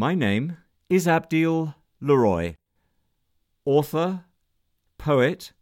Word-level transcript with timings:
My 0.00 0.14
name 0.14 0.56
is 0.88 1.06
Abdiel 1.06 1.74
Leroy, 2.00 2.54
author, 3.66 4.24
poet, 4.96 5.52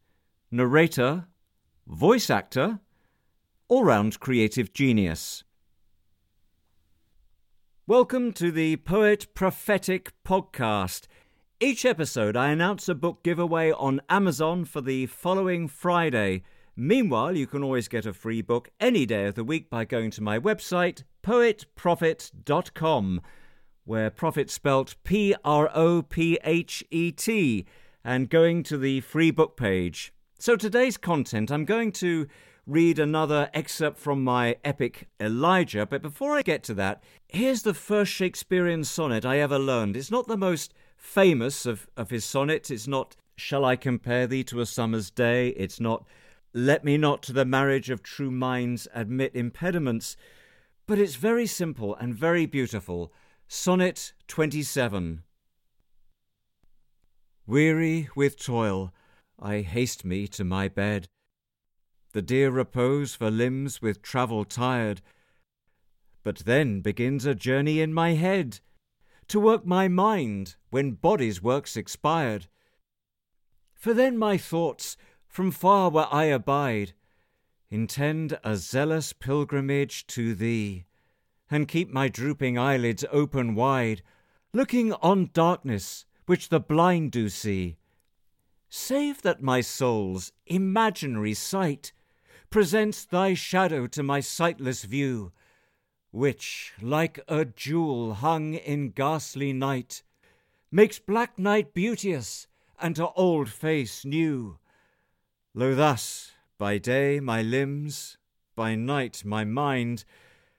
narrator, 0.52 1.26
voice 1.88 2.30
actor, 2.30 2.78
all 3.66 3.82
round 3.82 4.20
creative 4.20 4.72
genius. 4.72 5.42
Welcome 7.88 8.32
to 8.34 8.52
the 8.52 8.76
Poet 8.76 9.26
Prophetic 9.34 10.12
Podcast. 10.24 11.08
Each 11.58 11.84
episode, 11.84 12.36
I 12.36 12.50
announce 12.50 12.88
a 12.88 12.94
book 12.94 13.24
giveaway 13.24 13.72
on 13.72 14.00
Amazon 14.08 14.64
for 14.64 14.80
the 14.80 15.06
following 15.06 15.66
Friday. 15.66 16.44
Meanwhile, 16.76 17.36
you 17.36 17.48
can 17.48 17.64
always 17.64 17.88
get 17.88 18.06
a 18.06 18.12
free 18.12 18.42
book 18.42 18.70
any 18.78 19.04
day 19.04 19.26
of 19.26 19.34
the 19.34 19.42
week 19.42 19.68
by 19.68 19.84
going 19.84 20.12
to 20.12 20.22
my 20.22 20.38
website, 20.38 21.02
poetprophet.com, 21.24 23.20
where 23.88 24.10
prophet 24.10 24.50
spelt 24.50 24.94
P 25.02 25.34
R 25.46 25.70
O 25.74 26.02
P 26.02 26.38
H 26.44 26.84
E 26.90 27.10
T, 27.10 27.64
and 28.04 28.28
going 28.28 28.62
to 28.64 28.76
the 28.76 29.00
free 29.00 29.30
book 29.30 29.56
page. 29.56 30.12
So 30.38 30.56
today's 30.56 30.98
content, 30.98 31.50
I'm 31.50 31.64
going 31.64 31.92
to 31.92 32.26
read 32.66 32.98
another 32.98 33.48
excerpt 33.54 33.98
from 33.98 34.22
my 34.22 34.56
epic 34.62 35.08
Elijah, 35.18 35.86
but 35.86 36.02
before 36.02 36.36
I 36.36 36.42
get 36.42 36.62
to 36.64 36.74
that, 36.74 37.02
here's 37.28 37.62
the 37.62 37.72
first 37.72 38.12
Shakespearean 38.12 38.84
sonnet 38.84 39.24
I 39.24 39.38
ever 39.38 39.58
learned. 39.58 39.96
It's 39.96 40.10
not 40.10 40.28
the 40.28 40.36
most 40.36 40.74
famous 40.98 41.64
of, 41.64 41.88
of 41.96 42.10
his 42.10 42.26
sonnets, 42.26 42.70
it's 42.70 42.86
not 42.86 43.16
Shall 43.36 43.64
I 43.64 43.76
compare 43.76 44.26
thee 44.26 44.44
to 44.44 44.60
a 44.60 44.66
summer's 44.66 45.10
day? 45.10 45.48
It's 45.50 45.80
not 45.80 46.04
Let 46.52 46.84
me 46.84 46.98
not 46.98 47.22
to 47.22 47.32
the 47.32 47.46
marriage 47.46 47.88
of 47.88 48.02
true 48.02 48.30
minds 48.30 48.86
admit 48.92 49.34
impediments, 49.34 50.16
but 50.86 50.98
it's 50.98 51.14
very 51.14 51.46
simple 51.46 51.94
and 51.94 52.14
very 52.14 52.44
beautiful. 52.44 53.12
Sonnet 53.50 54.12
27. 54.26 55.22
Weary 57.46 58.10
with 58.14 58.38
toil, 58.38 58.92
I 59.40 59.62
haste 59.62 60.04
me 60.04 60.28
to 60.28 60.44
my 60.44 60.68
bed. 60.68 61.08
The 62.12 62.20
dear 62.20 62.50
repose 62.50 63.14
for 63.14 63.30
limbs 63.30 63.80
with 63.80 64.02
travel 64.02 64.44
tired. 64.44 65.00
But 66.22 66.40
then 66.40 66.82
begins 66.82 67.24
a 67.24 67.34
journey 67.34 67.80
in 67.80 67.94
my 67.94 68.10
head, 68.12 68.60
to 69.28 69.40
work 69.40 69.64
my 69.64 69.88
mind 69.88 70.56
when 70.68 70.92
body's 70.92 71.42
work's 71.42 71.74
expired. 71.74 72.48
For 73.72 73.94
then 73.94 74.18
my 74.18 74.36
thoughts, 74.36 74.98
from 75.26 75.52
far 75.52 75.88
where 75.88 76.12
I 76.12 76.24
abide, 76.24 76.92
intend 77.70 78.38
a 78.44 78.56
zealous 78.56 79.14
pilgrimage 79.14 80.06
to 80.08 80.34
thee, 80.34 80.84
and 81.50 81.68
keep 81.68 81.90
my 81.90 82.08
drooping 82.08 82.58
eyelids 82.58 83.04
open 83.10 83.54
wide, 83.54 84.02
looking 84.52 84.92
on 84.94 85.30
darkness 85.32 86.04
which 86.26 86.48
the 86.48 86.60
blind 86.60 87.10
do 87.12 87.28
see 87.28 87.78
save 88.68 89.22
that 89.22 89.42
my 89.42 89.60
soul's 89.60 90.32
imaginary 90.46 91.34
sight 91.34 91.92
presents 92.50 93.04
thy 93.04 93.34
shadow 93.34 93.86
to 93.86 94.02
my 94.02 94.20
sightless 94.20 94.84
view, 94.84 95.32
which, 96.10 96.72
like 96.80 97.18
a 97.28 97.44
jewel 97.44 98.14
hung 98.14 98.54
in 98.54 98.90
ghastly 98.90 99.52
night, 99.52 100.02
makes 100.70 100.98
black 100.98 101.38
night 101.38 101.74
beauteous 101.74 102.46
and 102.80 102.96
to 102.96 103.08
old 103.12 103.48
face 103.48 104.04
new. 104.04 104.58
Lo 105.54 105.74
thus, 105.74 106.32
by 106.58 106.78
day 106.78 107.20
my 107.20 107.42
limbs, 107.42 108.16
by 108.54 108.74
night 108.74 109.22
my 109.24 109.44
mind, 109.44 110.04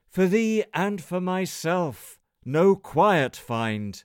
for 0.09 0.25
thee 0.25 0.63
and 0.73 1.01
for 1.01 1.21
myself 1.21 2.19
no 2.45 2.75
quiet 2.75 3.35
find. 3.35 4.03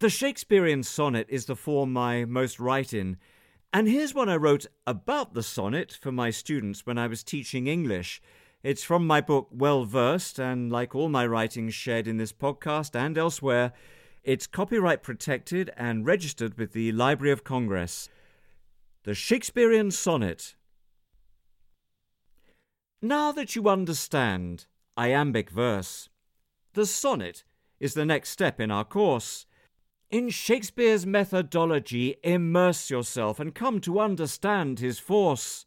The 0.00 0.10
Shakespearean 0.10 0.82
sonnet 0.82 1.26
is 1.30 1.46
the 1.46 1.56
form 1.56 1.96
I 1.96 2.24
most 2.26 2.60
write 2.60 2.92
in, 2.92 3.16
and 3.72 3.88
here's 3.88 4.14
one 4.14 4.28
I 4.28 4.36
wrote 4.36 4.66
about 4.86 5.32
the 5.32 5.42
sonnet 5.42 5.96
for 5.98 6.12
my 6.12 6.30
students 6.30 6.84
when 6.84 6.98
I 6.98 7.06
was 7.06 7.24
teaching 7.24 7.66
English. 7.66 8.20
It's 8.62 8.82
from 8.84 9.06
my 9.06 9.20
book 9.20 9.48
Well 9.50 9.84
Versed, 9.84 10.38
and 10.38 10.70
like 10.70 10.94
all 10.94 11.08
my 11.08 11.26
writings 11.26 11.74
shared 11.74 12.06
in 12.06 12.18
this 12.18 12.32
podcast 12.32 12.94
and 12.94 13.16
elsewhere, 13.16 13.72
it's 14.22 14.46
copyright 14.46 15.02
protected 15.02 15.70
and 15.76 16.06
registered 16.06 16.58
with 16.58 16.72
the 16.72 16.92
Library 16.92 17.32
of 17.32 17.44
Congress. 17.44 18.08
The 19.04 19.14
Shakespearean 19.14 19.90
Sonnet. 19.90 20.54
Now 23.04 23.32
that 23.32 23.54
you 23.54 23.68
understand 23.68 24.64
iambic 24.96 25.50
verse, 25.50 26.08
the 26.72 26.86
sonnet 26.86 27.44
is 27.78 27.92
the 27.92 28.06
next 28.06 28.30
step 28.30 28.58
in 28.58 28.70
our 28.70 28.82
course. 28.82 29.44
In 30.08 30.30
Shakespeare's 30.30 31.04
methodology, 31.04 32.16
immerse 32.24 32.88
yourself 32.88 33.38
and 33.38 33.54
come 33.54 33.82
to 33.82 34.00
understand 34.00 34.78
his 34.78 34.98
force. 34.98 35.66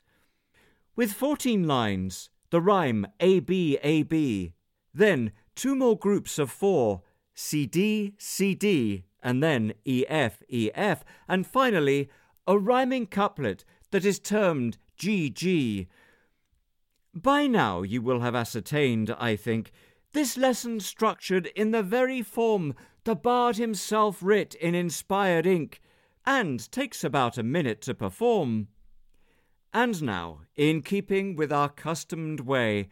With 0.95 1.13
14 1.13 1.67
lines, 1.67 2.31
the 2.49 2.59
rhyme 2.59 3.05
AB, 3.19 3.77
AB, 3.83 4.53
then 4.91 5.31
two 5.53 5.75
more 5.75 5.95
groups 5.95 6.39
of 6.39 6.49
four, 6.49 7.03
CD, 7.35 8.15
CD, 8.17 9.03
and 9.21 9.43
then 9.43 9.75
EF, 9.85 10.41
EF, 10.51 11.05
and 11.27 11.45
finally 11.45 12.09
a 12.47 12.57
rhyming 12.57 13.05
couplet 13.05 13.63
that 13.91 14.05
is 14.05 14.17
termed 14.17 14.79
GG. 14.97 15.85
By 17.21 17.47
now 17.47 17.81
you 17.81 18.03
will 18.03 18.19
have 18.19 18.35
ascertained, 18.35 19.15
I 19.17 19.35
think, 19.35 19.71
this 20.13 20.37
lesson 20.37 20.79
structured 20.79 21.47
in 21.55 21.71
the 21.71 21.81
very 21.81 22.21
form 22.21 22.75
the 23.05 23.15
bard 23.15 23.55
himself 23.55 24.21
writ 24.21 24.53
in 24.53 24.75
inspired 24.75 25.47
ink, 25.47 25.81
and 26.27 26.71
takes 26.71 27.03
about 27.03 27.39
a 27.39 27.43
minute 27.43 27.81
to 27.81 27.95
perform. 27.95 28.67
And 29.73 30.03
now, 30.03 30.41
in 30.55 30.83
keeping 30.83 31.35
with 31.35 31.51
our 31.51 31.69
customed 31.69 32.41
way, 32.41 32.89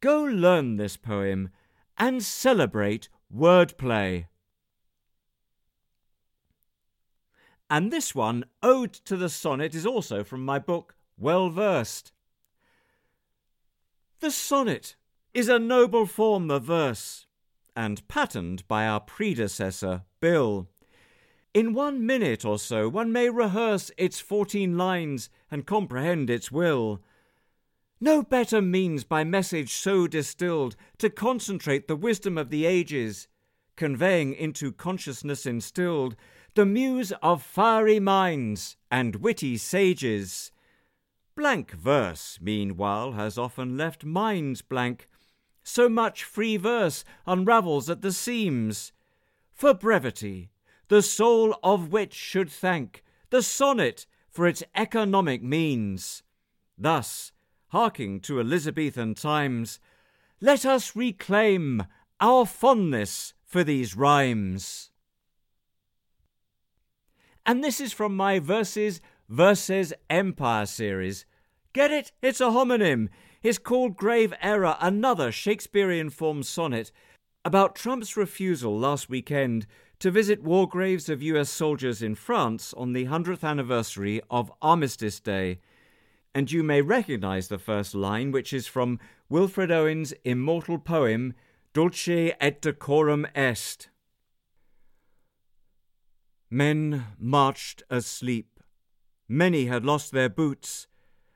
go 0.00 0.22
learn 0.22 0.76
this 0.76 0.98
poem 0.98 1.48
and 1.96 2.22
celebrate 2.22 3.08
wordplay. 3.34 4.26
And 7.70 7.90
this 7.90 8.14
one, 8.14 8.44
Ode 8.62 8.92
to 8.92 9.16
the 9.16 9.30
Sonnet, 9.30 9.74
is 9.74 9.86
also 9.86 10.22
from 10.22 10.44
my 10.44 10.58
book 10.58 10.96
Well 11.16 11.48
Versed. 11.48 12.12
The 14.24 14.30
sonnet 14.30 14.96
is 15.34 15.50
a 15.50 15.58
noble 15.58 16.06
form 16.06 16.50
of 16.50 16.62
verse 16.62 17.26
and 17.76 18.08
patterned 18.08 18.66
by 18.66 18.86
our 18.86 19.00
predecessor, 19.00 20.04
Bill. 20.18 20.66
In 21.52 21.74
one 21.74 22.06
minute 22.06 22.42
or 22.42 22.58
so, 22.58 22.88
one 22.88 23.12
may 23.12 23.28
rehearse 23.28 23.90
its 23.98 24.20
fourteen 24.20 24.78
lines 24.78 25.28
and 25.50 25.66
comprehend 25.66 26.30
its 26.30 26.50
will. 26.50 27.02
No 28.00 28.22
better 28.22 28.62
means 28.62 29.04
by 29.04 29.24
message 29.24 29.74
so 29.74 30.06
distilled 30.06 30.74
to 30.96 31.10
concentrate 31.10 31.86
the 31.86 31.94
wisdom 31.94 32.38
of 32.38 32.48
the 32.48 32.64
ages, 32.64 33.28
conveying 33.76 34.32
into 34.32 34.72
consciousness 34.72 35.44
instilled 35.44 36.16
the 36.54 36.64
muse 36.64 37.12
of 37.22 37.42
fiery 37.42 38.00
minds 38.00 38.78
and 38.90 39.16
witty 39.16 39.58
sages. 39.58 40.50
Blank 41.36 41.72
verse, 41.72 42.38
meanwhile, 42.40 43.12
has 43.12 43.36
often 43.36 43.76
left 43.76 44.04
minds 44.04 44.62
blank, 44.62 45.08
so 45.64 45.88
much 45.88 46.22
free 46.22 46.56
verse 46.56 47.04
unravels 47.26 47.90
at 47.90 48.02
the 48.02 48.12
seams. 48.12 48.92
For 49.52 49.74
brevity, 49.74 50.50
the 50.88 51.02
soul 51.02 51.56
of 51.62 51.90
which 51.90 52.14
should 52.14 52.50
thank 52.50 53.02
the 53.30 53.42
sonnet 53.42 54.06
for 54.30 54.46
its 54.46 54.62
economic 54.76 55.42
means. 55.42 56.22
Thus, 56.78 57.32
harking 57.68 58.20
to 58.20 58.38
Elizabethan 58.38 59.14
times, 59.14 59.80
let 60.40 60.64
us 60.64 60.94
reclaim 60.94 61.84
our 62.20 62.46
fondness 62.46 63.34
for 63.44 63.64
these 63.64 63.96
rhymes. 63.96 64.90
And 67.46 67.62
this 67.62 67.80
is 67.80 67.92
from 67.92 68.16
my 68.16 68.38
Verses 68.38 69.00
Verses 69.28 69.94
Empire 70.10 70.66
series. 70.66 71.24
Get 71.72 71.90
it? 71.90 72.12
It's 72.20 72.42
a 72.42 72.44
homonym. 72.44 73.08
It's 73.42 73.58
called 73.58 73.96
Grave 73.96 74.34
Error, 74.42 74.76
another 74.80 75.32
Shakespearean 75.32 76.10
form 76.10 76.42
sonnet 76.42 76.92
about 77.42 77.74
Trump's 77.74 78.16
refusal 78.16 78.78
last 78.78 79.08
weekend 79.08 79.66
to 79.98 80.10
visit 80.10 80.42
war 80.42 80.68
graves 80.68 81.08
of 81.08 81.22
US 81.22 81.48
soldiers 81.48 82.02
in 82.02 82.14
France 82.14 82.74
on 82.74 82.92
the 82.92 83.06
100th 83.06 83.42
anniversary 83.42 84.20
of 84.30 84.52
Armistice 84.60 85.20
Day. 85.20 85.58
And 86.34 86.52
you 86.52 86.62
may 86.62 86.82
recognize 86.82 87.48
the 87.48 87.58
first 87.58 87.94
line, 87.94 88.30
which 88.30 88.52
is 88.52 88.66
from 88.66 88.98
Wilfred 89.30 89.70
Owen's 89.70 90.12
immortal 90.24 90.78
poem, 90.78 91.32
Dulce 91.72 92.32
et 92.40 92.60
decorum 92.60 93.26
est. 93.34 93.88
Men 96.50 97.06
marched 97.18 97.82
asleep. 97.88 98.53
Many 99.28 99.66
had 99.66 99.84
lost 99.84 100.12
their 100.12 100.28
boots 100.28 100.86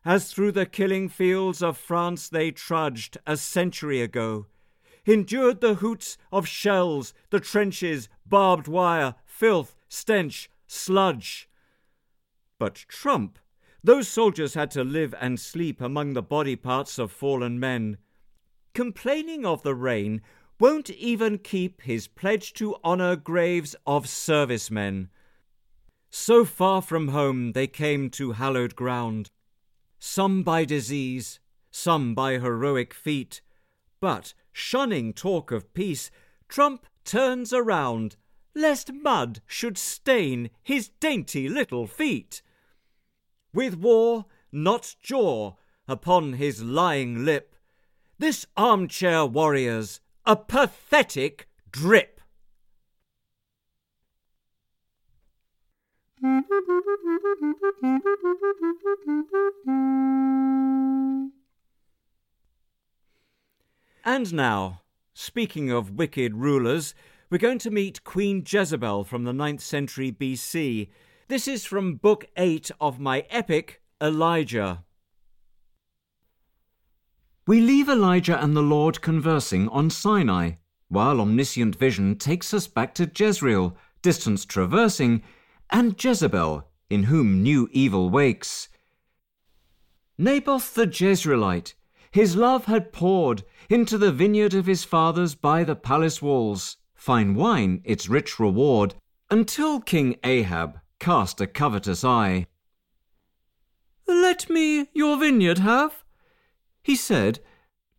as 0.04 0.32
through 0.32 0.52
the 0.52 0.66
killing 0.66 1.08
fields 1.08 1.62
of 1.62 1.76
France 1.76 2.28
they 2.28 2.50
trudged 2.50 3.18
a 3.26 3.36
century 3.36 4.00
ago, 4.00 4.46
endured 5.04 5.60
the 5.60 5.74
hoots 5.74 6.16
of 6.32 6.48
shells, 6.48 7.12
the 7.30 7.40
trenches, 7.40 8.08
barbed 8.24 8.68
wire, 8.68 9.16
filth, 9.24 9.74
stench, 9.88 10.50
sludge. 10.66 11.48
But 12.58 12.86
Trump, 12.88 13.38
those 13.84 14.08
soldiers 14.08 14.54
had 14.54 14.70
to 14.72 14.82
live 14.84 15.14
and 15.20 15.38
sleep 15.38 15.80
among 15.80 16.14
the 16.14 16.22
body 16.22 16.56
parts 16.56 16.98
of 16.98 17.12
fallen 17.12 17.60
men. 17.60 17.98
Complaining 18.74 19.44
of 19.44 19.62
the 19.62 19.74
rain 19.74 20.22
won't 20.58 20.90
even 20.90 21.38
keep 21.38 21.82
his 21.82 22.08
pledge 22.08 22.52
to 22.54 22.76
honour 22.84 23.14
graves 23.14 23.76
of 23.86 24.08
servicemen. 24.08 25.10
So 26.10 26.44
far 26.44 26.82
from 26.82 27.08
home 27.08 27.52
they 27.52 27.66
came 27.66 28.10
to 28.10 28.32
hallowed 28.32 28.74
ground, 28.74 29.30
some 29.98 30.42
by 30.42 30.64
disease, 30.64 31.40
some 31.70 32.14
by 32.14 32.38
heroic 32.38 32.94
feat, 32.94 33.40
but, 34.00 34.32
shunning 34.52 35.12
talk 35.12 35.50
of 35.50 35.74
peace, 35.74 36.10
Trump 36.48 36.86
turns 37.04 37.52
around, 37.52 38.16
lest 38.54 38.92
mud 38.92 39.40
should 39.46 39.76
stain 39.76 40.50
his 40.62 40.88
dainty 41.00 41.48
little 41.48 41.86
feet. 41.86 42.42
With 43.52 43.76
war, 43.76 44.26
not 44.52 44.94
jaw, 45.02 45.54
upon 45.86 46.34
his 46.34 46.62
lying 46.62 47.24
lip, 47.24 47.54
this 48.18 48.46
armchair 48.56 49.26
warrior's 49.26 50.00
a 50.26 50.36
pathetic 50.36 51.48
drip. 51.70 52.17
And 64.04 64.32
now, 64.32 64.80
speaking 65.14 65.70
of 65.70 65.92
wicked 65.92 66.34
rulers, 66.34 66.94
we're 67.30 67.38
going 67.38 67.58
to 67.60 67.70
meet 67.70 68.02
Queen 68.02 68.42
Jezebel 68.44 69.04
from 69.04 69.24
the 69.24 69.32
9th 69.32 69.60
century 69.60 70.10
BC. 70.10 70.88
This 71.28 71.46
is 71.46 71.64
from 71.64 71.94
Book 71.96 72.26
8 72.36 72.72
of 72.80 72.98
my 72.98 73.24
epic, 73.30 73.80
Elijah. 74.02 74.82
We 77.46 77.60
leave 77.60 77.88
Elijah 77.88 78.42
and 78.42 78.56
the 78.56 78.62
Lord 78.62 79.00
conversing 79.02 79.68
on 79.68 79.88
Sinai, 79.90 80.52
while 80.88 81.20
omniscient 81.20 81.76
vision 81.76 82.16
takes 82.16 82.52
us 82.52 82.66
back 82.66 82.94
to 82.94 83.08
Jezreel, 83.14 83.76
distance 84.02 84.44
traversing, 84.44 85.22
and 85.70 86.02
Jezebel, 86.02 86.68
in 86.90 87.04
whom 87.04 87.42
new 87.42 87.68
evil 87.72 88.10
wakes. 88.10 88.68
Naboth 90.16 90.74
the 90.74 90.86
Jezreelite, 90.86 91.74
his 92.10 92.34
love 92.34 92.64
had 92.64 92.92
poured 92.92 93.44
into 93.68 93.98
the 93.98 94.12
vineyard 94.12 94.54
of 94.54 94.66
his 94.66 94.84
fathers 94.84 95.34
by 95.34 95.62
the 95.64 95.76
palace 95.76 96.22
walls, 96.22 96.78
fine 96.94 97.34
wine 97.34 97.80
its 97.84 98.08
rich 98.08 98.40
reward, 98.40 98.94
until 99.30 99.80
King 99.80 100.16
Ahab 100.24 100.80
cast 100.98 101.40
a 101.40 101.46
covetous 101.46 102.02
eye. 102.02 102.46
Let 104.06 104.48
me 104.48 104.88
your 104.94 105.18
vineyard 105.18 105.58
have, 105.58 106.02
he 106.82 106.96
said, 106.96 107.40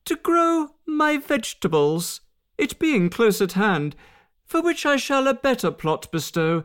to 0.05 0.15
grow 0.15 0.71
my 0.85 1.17
vegetables, 1.17 2.21
it 2.57 2.79
being 2.79 3.09
close 3.09 3.41
at 3.41 3.53
hand, 3.53 3.95
for 4.43 4.61
which 4.61 4.85
I 4.85 4.97
shall 4.97 5.27
a 5.27 5.33
better 5.35 5.69
plot 5.69 6.11
bestow, 6.11 6.63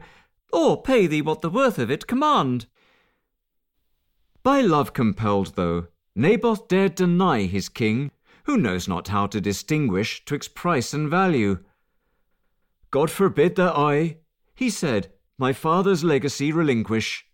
or 0.55 0.81
pay 0.81 1.07
thee 1.07 1.23
what 1.23 1.41
the 1.41 1.51
worth 1.51 1.79
of 1.79 1.91
it 1.91 2.07
command. 2.07 2.67
By 4.43 4.61
love 4.61 4.93
compelled, 4.93 5.57
though, 5.57 5.89
Naboth 6.15 6.69
dared 6.69 6.95
deny 6.95 7.43
his 7.43 7.69
king 7.69 8.11
who 8.45 8.57
knows 8.57 8.87
not 8.87 9.09
how 9.09 9.27
to 9.27 9.41
distinguish 9.41 10.25
twixt 10.25 10.55
price 10.55 10.95
and 10.95 11.09
value. 11.09 11.59
God 12.91 13.11
forbid 13.11 13.57
that 13.57 13.77
I, 13.77 14.19
he 14.55 14.71
said, 14.71 15.11
my 15.39 15.53
father's 15.53 16.05
legacy 16.05 16.53
relinquish. 16.53 17.27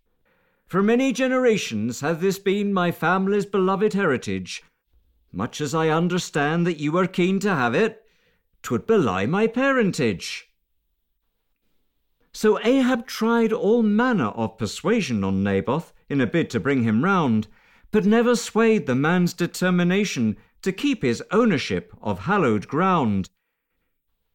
For 0.66 0.82
many 0.82 1.12
generations 1.12 2.00
hath 2.00 2.20
this 2.20 2.38
been 2.38 2.72
my 2.72 2.92
family's 2.92 3.44
beloved 3.44 3.92
heritage. 3.92 4.62
Much 5.32 5.60
as 5.60 5.74
I 5.74 5.88
understand 5.88 6.66
that 6.66 6.78
you 6.78 6.96
are 6.96 7.06
keen 7.06 7.40
to 7.40 7.54
have 7.54 7.74
it, 7.74 8.02
twould 8.62 8.86
belie 8.86 9.26
my 9.26 9.46
parentage. 9.46 10.49
So 12.32 12.60
Ahab 12.60 13.06
tried 13.06 13.52
all 13.52 13.82
manner 13.82 14.28
of 14.28 14.56
persuasion 14.56 15.24
on 15.24 15.42
Naboth 15.42 15.92
in 16.08 16.20
a 16.20 16.26
bid 16.26 16.50
to 16.50 16.60
bring 16.60 16.84
him 16.84 17.04
round, 17.04 17.48
but 17.90 18.04
never 18.04 18.36
swayed 18.36 18.86
the 18.86 18.94
man's 18.94 19.32
determination 19.32 20.36
to 20.62 20.72
keep 20.72 21.02
his 21.02 21.22
ownership 21.30 21.92
of 22.00 22.20
hallowed 22.20 22.68
ground. 22.68 23.30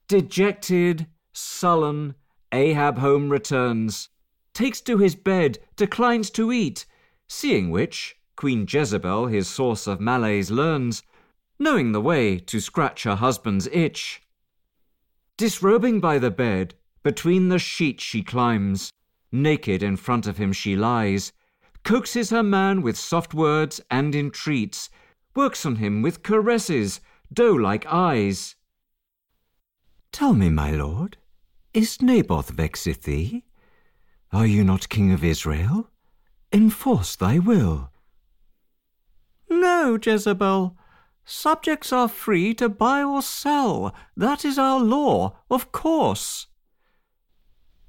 Dejected, 0.07 1.07
sullen, 1.33 2.15
Ahab 2.51 2.99
home 2.99 3.29
returns, 3.29 4.09
takes 4.53 4.81
to 4.81 4.97
his 4.97 5.15
bed, 5.15 5.59
declines 5.75 6.29
to 6.31 6.51
eat, 6.51 6.85
seeing 7.27 7.69
which 7.69 8.17
Queen 8.35 8.65
Jezebel 8.69 9.27
his 9.27 9.47
source 9.47 9.87
of 9.87 9.99
malaise 10.01 10.51
learns, 10.51 11.03
knowing 11.57 11.91
the 11.91 12.01
way 12.01 12.37
to 12.37 12.59
scratch 12.59 13.03
her 13.03 13.15
husband's 13.15 13.67
itch. 13.67 14.21
Disrobing 15.37 15.99
by 15.99 16.19
the 16.19 16.31
bed, 16.31 16.75
between 17.05 17.49
the 17.49 17.59
sheets 17.59 18.03
she 18.03 18.23
climbs, 18.23 18.91
naked 19.31 19.83
in 19.83 19.95
front 19.95 20.25
of 20.25 20.37
him 20.37 20.51
she 20.51 20.75
lies, 20.75 21.31
coaxes 21.83 22.31
her 22.31 22.41
man 22.41 22.81
with 22.81 22.97
soft 22.97 23.31
words 23.31 23.79
and 23.91 24.15
entreats, 24.15 24.89
works 25.35 25.67
on 25.67 25.75
him 25.75 26.01
with 26.01 26.23
caresses, 26.23 26.99
doe 27.31 27.53
like 27.53 27.85
eyes. 27.85 28.55
Tell 30.11 30.33
me, 30.33 30.49
my 30.49 30.71
lord, 30.71 31.17
is 31.75 32.01
Naboth 32.01 32.49
vexeth 32.49 33.03
thee? 33.03 33.43
Are 34.33 34.47
you 34.47 34.63
not 34.63 34.89
king 34.89 35.11
of 35.11 35.23
Israel? 35.23 35.91
Enforce 36.51 37.15
thy 37.15 37.37
will. 37.37 37.91
No, 39.47 39.99
Jezebel. 40.03 40.75
Subjects 41.23 41.93
are 41.93 42.07
free 42.07 42.55
to 42.55 42.67
buy 42.67 43.03
or 43.03 43.21
sell. 43.21 43.93
That 44.17 44.43
is 44.43 44.57
our 44.57 44.79
law, 44.79 45.37
of 45.51 45.71
course. 45.71 46.47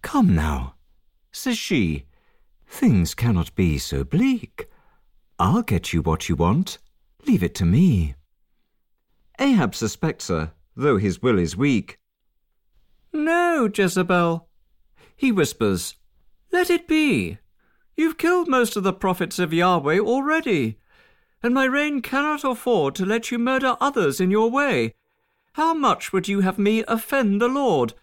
Come 0.06 0.36
now, 0.36 0.76
says 1.32 1.58
she, 1.58 2.06
things 2.64 3.12
cannot 3.12 3.52
be 3.56 3.76
so 3.76 4.04
bleak. 4.04 4.68
I'll 5.36 5.62
get 5.62 5.92
you 5.92 6.00
what 6.00 6.28
you 6.28 6.36
want. 6.36 6.78
Leave 7.26 7.42
it 7.42 7.56
to 7.56 7.64
me. 7.64 8.14
Ahab 9.40 9.74
suspects 9.74 10.28
her, 10.28 10.52
though 10.76 10.96
his 10.96 11.20
will 11.20 11.40
is 11.40 11.56
weak. 11.56 11.98
No, 13.12 13.68
Jezebel. 13.74 14.48
He 15.16 15.32
whispers, 15.32 15.96
Let 16.52 16.70
it 16.70 16.86
be. 16.86 17.38
You've 17.96 18.16
killed 18.16 18.46
most 18.46 18.76
of 18.76 18.84
the 18.84 18.92
prophets 18.92 19.40
of 19.40 19.52
Yahweh 19.52 19.98
already, 19.98 20.78
and 21.42 21.52
my 21.52 21.64
reign 21.64 22.00
cannot 22.00 22.44
afford 22.44 22.94
to 22.94 23.04
let 23.04 23.32
you 23.32 23.40
murder 23.40 23.76
others 23.80 24.20
in 24.20 24.30
your 24.30 24.52
way. 24.52 24.94
How 25.54 25.74
much 25.74 26.12
would 26.12 26.28
you 26.28 26.42
have 26.42 26.60
me 26.60 26.84
offend 26.86 27.42
the 27.42 27.48
Lord? 27.48 27.94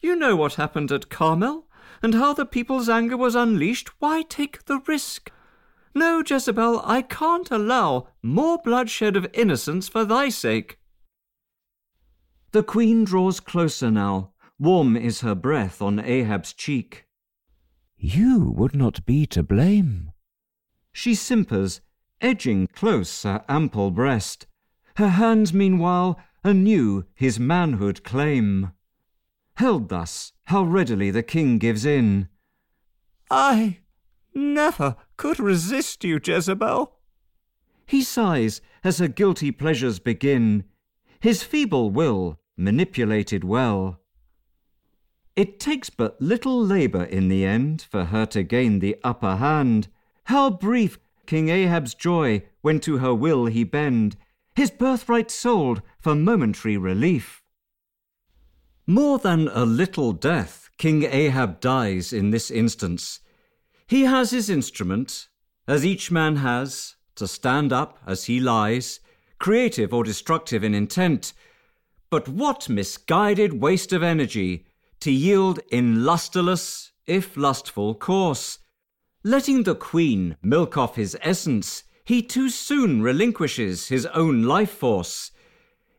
You 0.00 0.14
know 0.16 0.36
what 0.36 0.54
happened 0.54 0.92
at 0.92 1.08
Carmel, 1.08 1.66
and 2.02 2.14
how 2.14 2.32
the 2.32 2.46
people's 2.46 2.88
anger 2.88 3.16
was 3.16 3.34
unleashed. 3.34 3.90
Why 3.98 4.22
take 4.22 4.64
the 4.66 4.80
risk? 4.86 5.32
No, 5.94 6.22
Jezebel, 6.24 6.80
I 6.84 7.02
can't 7.02 7.50
allow 7.50 8.08
more 8.22 8.58
bloodshed 8.58 9.16
of 9.16 9.26
innocence 9.32 9.88
for 9.88 10.04
thy 10.04 10.28
sake. 10.28 10.78
The 12.52 12.62
queen 12.62 13.04
draws 13.04 13.40
closer 13.40 13.90
now. 13.90 14.32
Warm 14.58 14.96
is 14.96 15.20
her 15.20 15.34
breath 15.34 15.82
on 15.82 15.98
Ahab's 15.98 16.52
cheek. 16.52 17.04
You 17.96 18.54
would 18.56 18.74
not 18.74 19.04
be 19.04 19.26
to 19.26 19.42
blame. 19.42 20.12
She 20.92 21.14
simpers, 21.14 21.80
edging 22.20 22.68
close 22.68 23.24
her 23.24 23.44
ample 23.48 23.90
breast. 23.90 24.46
Her 24.96 25.08
hands, 25.08 25.52
meanwhile, 25.52 26.18
anew 26.44 27.04
his 27.14 27.40
manhood 27.40 28.04
claim. 28.04 28.72
Held 29.58 29.88
thus, 29.88 30.32
how 30.44 30.62
readily 30.62 31.10
the 31.10 31.24
king 31.24 31.58
gives 31.58 31.84
in. 31.84 32.28
I 33.28 33.78
never 34.32 34.94
could 35.16 35.40
resist 35.40 36.04
you, 36.04 36.20
Jezebel. 36.24 36.92
He 37.84 38.02
sighs 38.02 38.60
as 38.84 38.98
her 38.98 39.08
guilty 39.08 39.50
pleasures 39.50 39.98
begin, 39.98 40.62
his 41.18 41.42
feeble 41.42 41.90
will 41.90 42.38
manipulated 42.56 43.42
well. 43.42 44.00
It 45.34 45.58
takes 45.58 45.90
but 45.90 46.22
little 46.22 46.64
labour 46.64 47.02
in 47.02 47.28
the 47.28 47.44
end 47.44 47.82
for 47.82 48.04
her 48.04 48.26
to 48.26 48.44
gain 48.44 48.78
the 48.78 48.96
upper 49.02 49.36
hand. 49.36 49.88
How 50.26 50.50
brief 50.50 51.00
King 51.26 51.48
Ahab's 51.48 51.94
joy 51.94 52.44
when 52.60 52.78
to 52.80 52.98
her 52.98 53.12
will 53.12 53.46
he 53.46 53.64
bend, 53.64 54.16
his 54.54 54.70
birthright 54.70 55.32
sold 55.32 55.82
for 55.98 56.14
momentary 56.14 56.76
relief. 56.76 57.37
More 58.90 59.18
than 59.18 59.48
a 59.48 59.66
little 59.66 60.14
death, 60.14 60.70
King 60.78 61.02
Ahab 61.02 61.60
dies 61.60 62.10
in 62.10 62.30
this 62.30 62.50
instance. 62.50 63.20
He 63.86 64.04
has 64.04 64.30
his 64.30 64.48
instrument, 64.48 65.28
as 65.66 65.84
each 65.84 66.10
man 66.10 66.36
has, 66.36 66.96
to 67.16 67.28
stand 67.28 67.70
up 67.70 67.98
as 68.06 68.24
he 68.24 68.40
lies, 68.40 69.00
creative 69.38 69.92
or 69.92 70.04
destructive 70.04 70.64
in 70.64 70.74
intent, 70.74 71.34
But 72.08 72.28
what 72.28 72.70
misguided 72.70 73.60
waste 73.60 73.92
of 73.92 74.02
energy 74.02 74.64
to 75.00 75.10
yield 75.10 75.60
in 75.70 76.06
lustreless, 76.06 76.92
if 77.06 77.36
lustful, 77.36 77.94
course! 77.94 78.58
Letting 79.22 79.64
the 79.64 79.74
queen 79.74 80.38
milk 80.42 80.78
off 80.78 80.96
his 80.96 81.14
essence, 81.20 81.84
he 82.06 82.22
too 82.22 82.48
soon 82.48 83.02
relinquishes 83.02 83.88
his 83.88 84.06
own 84.06 84.44
life 84.44 84.70
force. 84.70 85.30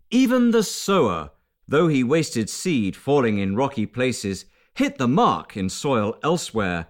Even 0.09 0.49
the 0.49 0.63
sower, 0.63 1.29
though 1.69 1.87
he 1.87 2.03
wasted 2.03 2.49
seed 2.49 2.95
falling 2.95 3.37
in 3.37 3.55
rocky 3.55 3.85
places, 3.85 4.45
hit 4.73 4.97
the 4.97 5.07
mark 5.07 5.55
in 5.55 5.69
soil 5.69 6.17
elsewhere, 6.23 6.87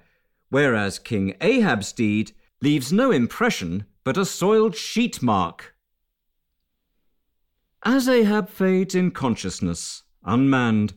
whereas 0.49 0.99
King 0.99 1.35
Ahab's 1.41 1.91
deed 1.91 2.31
leaves 2.61 2.91
no 2.91 3.11
impression 3.11 3.85
but 4.03 4.17
a 4.17 4.25
soiled 4.25 4.75
sheet 4.75 5.21
mark. 5.21 5.75
As 7.83 8.07
Ahab 8.07 8.49
fades 8.49 8.95
in 8.95 9.11
consciousness, 9.11 10.03
unmanned, 10.23 10.93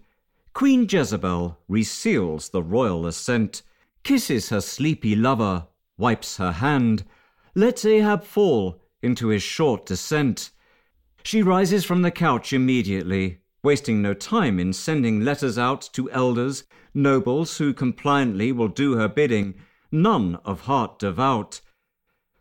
Queen 0.54 0.86
Jezebel 0.88 1.58
reseals 1.68 2.50
the 2.50 2.62
royal 2.62 3.06
ascent, 3.06 3.62
kisses 4.04 4.50
her 4.50 4.60
sleepy 4.60 5.16
lover, 5.16 5.66
wipes 5.96 6.36
her 6.36 6.52
hand, 6.52 7.04
lets 7.54 7.84
Ahab 7.84 8.22
fall 8.22 8.80
into 9.02 9.28
his 9.28 9.42
short 9.42 9.86
descent. 9.86 10.50
She 11.24 11.42
rises 11.42 11.84
from 11.84 12.02
the 12.02 12.10
couch 12.10 12.52
immediately, 12.52 13.41
wasting 13.62 14.02
no 14.02 14.12
time 14.12 14.58
in 14.58 14.72
sending 14.72 15.24
letters 15.24 15.56
out 15.56 15.88
to 15.92 16.10
elders, 16.10 16.64
nobles 16.92 17.58
who 17.58 17.72
compliantly 17.72 18.50
will 18.50 18.68
do 18.68 18.96
her 18.96 19.08
bidding, 19.08 19.54
none 19.90 20.36
of 20.44 20.62
heart 20.62 20.98
devout. 20.98 21.60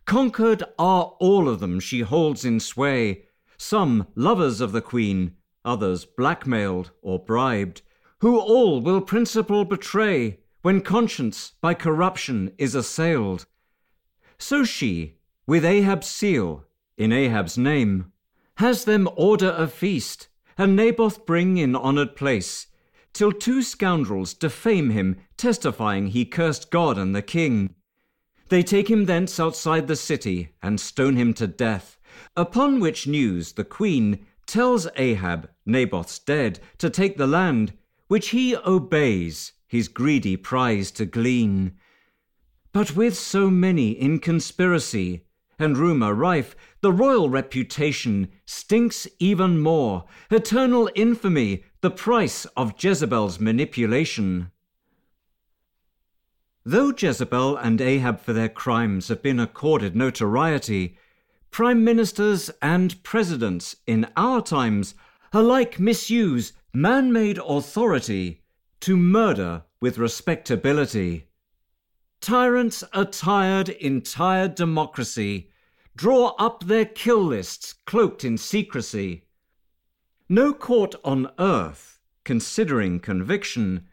Conquered 0.05 0.63
are 0.79 1.15
all 1.19 1.47
of 1.47 1.59
them 1.59 1.79
she 1.79 2.01
holds 2.01 2.43
in 2.43 2.59
sway, 2.59 3.23
some 3.57 4.07
lovers 4.15 4.59
of 4.59 4.71
the 4.71 4.81
queen, 4.81 5.35
others 5.63 6.05
blackmailed 6.05 6.91
or 7.01 7.19
bribed, 7.19 7.81
who 8.19 8.39
all 8.39 8.81
will 8.81 9.01
principle 9.01 9.63
betray 9.63 10.39
when 10.63 10.81
conscience 10.81 11.53
by 11.61 11.73
corruption 11.73 12.51
is 12.57 12.75
assailed. 12.75 13.45
So 14.37 14.63
she, 14.63 15.17
with 15.45 15.63
Ahab's 15.63 16.07
seal, 16.07 16.65
in 16.97 17.11
Ahab's 17.11 17.57
name, 17.57 18.11
has 18.55 18.85
them 18.85 19.07
order 19.15 19.53
a 19.57 19.67
feast, 19.67 20.27
and 20.61 20.75
Naboth 20.75 21.25
bring 21.25 21.57
in 21.57 21.75
honoured 21.75 22.15
place, 22.15 22.67
till 23.13 23.31
two 23.31 23.63
scoundrels 23.63 24.35
defame 24.35 24.91
him, 24.91 25.17
testifying 25.35 26.05
he 26.05 26.23
cursed 26.23 26.69
God 26.69 26.99
and 26.99 27.15
the 27.15 27.23
king. 27.23 27.73
They 28.49 28.61
take 28.61 28.87
him 28.87 29.05
thence 29.05 29.39
outside 29.39 29.87
the 29.87 29.95
city, 29.95 30.49
and 30.61 30.79
stone 30.79 31.15
him 31.15 31.33
to 31.33 31.47
death. 31.47 31.97
Upon 32.37 32.79
which 32.79 33.07
news 33.07 33.53
the 33.53 33.63
queen 33.63 34.23
tells 34.45 34.87
Ahab 34.97 35.49
Naboth's 35.65 36.19
dead 36.19 36.59
to 36.77 36.91
take 36.91 37.17
the 37.17 37.25
land, 37.25 37.73
which 38.07 38.29
he 38.29 38.55
obeys, 38.55 39.53
his 39.67 39.87
greedy 39.87 40.37
prize 40.37 40.91
to 40.91 41.07
glean. 41.07 41.71
But 42.71 42.95
with 42.95 43.17
so 43.17 43.49
many 43.49 43.93
in 43.93 44.19
conspiracy, 44.19 45.25
and 45.61 45.77
rumour 45.77 46.13
rife, 46.13 46.55
the 46.81 46.91
royal 46.91 47.29
reputation 47.29 48.29
stinks 48.45 49.07
even 49.19 49.59
more, 49.59 50.05
eternal 50.29 50.89
infamy, 50.95 51.63
the 51.81 51.91
price 51.91 52.45
of 52.57 52.73
Jezebel's 52.83 53.39
manipulation. 53.39 54.51
Though 56.63 56.93
Jezebel 56.95 57.57
and 57.57 57.81
Ahab 57.81 58.19
for 58.19 58.33
their 58.33 58.49
crimes 58.49 59.07
have 59.07 59.21
been 59.21 59.39
accorded 59.39 59.95
notoriety, 59.95 60.97
prime 61.49 61.83
ministers 61.83 62.51
and 62.61 63.01
presidents 63.03 63.75
in 63.87 64.07
our 64.15 64.41
times 64.41 64.95
alike 65.33 65.79
misuse 65.79 66.53
man 66.73 67.11
made 67.11 67.39
authority 67.39 68.41
to 68.81 68.97
murder 68.97 69.63
with 69.79 69.97
respectability. 69.97 71.27
Tyrants 72.21 72.83
attired 72.93 73.69
in 73.69 74.01
tired 74.01 74.55
democracy 74.55 75.50
draw 75.95 76.33
up 76.39 76.63
their 76.65 76.85
kill 76.85 77.23
lists 77.23 77.73
cloaked 77.85 78.23
in 78.23 78.37
secrecy. 78.37 79.25
No 80.29 80.53
court 80.53 80.95
on 81.03 81.31
earth, 81.37 81.99
considering 82.23 82.99
conviction, 82.99 83.87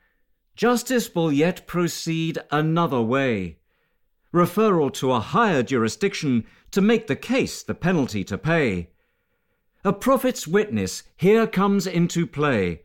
justice 0.54 1.14
will 1.14 1.32
yet 1.32 1.66
proceed 1.66 2.38
another 2.50 3.02
way. 3.02 3.58
Referral 4.32 4.92
to 4.94 5.12
a 5.12 5.20
higher 5.20 5.62
jurisdiction 5.62 6.44
to 6.70 6.80
make 6.80 7.06
the 7.06 7.16
case 7.16 7.62
the 7.62 7.74
penalty 7.74 8.22
to 8.24 8.38
pay. 8.38 8.90
A 9.84 9.92
prophet's 9.92 10.46
witness 10.46 11.02
here 11.16 11.46
comes 11.46 11.86
into 11.86 12.26
play. 12.26 12.82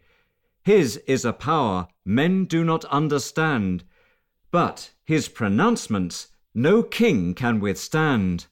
His 0.64 0.98
is 1.08 1.26
a 1.26 1.34
power 1.34 1.88
men 2.06 2.46
do 2.46 2.64
not 2.64 2.86
understand, 2.86 3.84
but 4.52 4.92
his 5.04 5.28
pronouncements 5.28 6.30
no 6.54 6.84
king 6.84 7.34
can 7.34 7.60
withstand. 7.60 8.46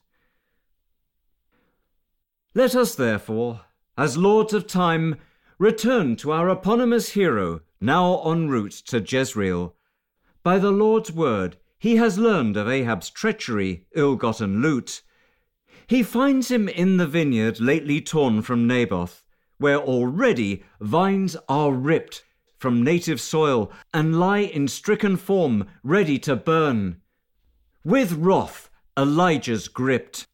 Let 2.54 2.76
us 2.76 2.94
therefore, 2.94 3.62
as 3.96 4.18
lords 4.18 4.52
of 4.52 4.66
time, 4.66 5.16
return 5.58 6.16
to 6.16 6.32
our 6.32 6.50
eponymous 6.50 7.10
hero, 7.10 7.60
now 7.80 8.20
en 8.30 8.48
route 8.48 8.72
to 8.88 9.00
Jezreel. 9.00 9.74
By 10.42 10.58
the 10.58 10.70
Lord's 10.70 11.10
word, 11.10 11.56
he 11.78 11.96
has 11.96 12.18
learned 12.18 12.58
of 12.58 12.68
Ahab's 12.68 13.08
treachery, 13.08 13.86
ill 13.94 14.16
gotten 14.16 14.60
loot. 14.60 15.00
He 15.86 16.02
finds 16.02 16.50
him 16.50 16.68
in 16.68 16.98
the 16.98 17.06
vineyard 17.06 17.58
lately 17.58 18.02
torn 18.02 18.42
from 18.42 18.66
Naboth, 18.66 19.24
where 19.56 19.78
already 19.78 20.62
vines 20.78 21.36
are 21.48 21.72
ripped 21.72 22.22
from 22.58 22.84
native 22.84 23.20
soil 23.20 23.72
and 23.94 24.20
lie 24.20 24.38
in 24.40 24.68
stricken 24.68 25.16
form, 25.16 25.66
ready 25.82 26.18
to 26.18 26.36
burn. 26.36 27.00
With 27.82 28.12
wrath, 28.12 28.70
Elijah's 28.96 29.68
gripped. 29.68 30.26